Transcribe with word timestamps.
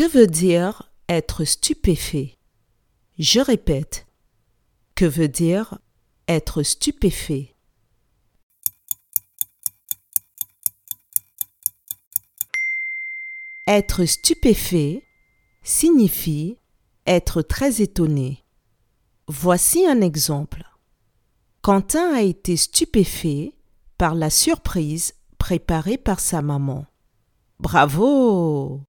Que 0.00 0.08
veut 0.08 0.28
dire 0.28 0.90
être 1.10 1.44
stupéfait? 1.44 2.38
Je 3.18 3.38
répète. 3.38 4.06
Que 4.94 5.04
veut 5.04 5.28
dire 5.28 5.78
être 6.26 6.62
stupéfait? 6.62 7.54
Être 13.66 14.06
stupéfait 14.06 15.02
signifie 15.62 16.56
être 17.06 17.42
très 17.42 17.82
étonné. 17.82 18.42
Voici 19.28 19.86
un 19.86 20.00
exemple. 20.00 20.64
Quentin 21.60 22.14
a 22.14 22.22
été 22.22 22.56
stupéfait 22.56 23.52
par 23.98 24.14
la 24.14 24.30
surprise 24.30 25.12
préparée 25.36 25.98
par 25.98 26.20
sa 26.20 26.40
maman. 26.40 26.86
Bravo 27.58 28.80